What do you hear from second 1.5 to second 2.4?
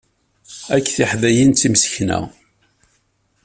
d timsekna.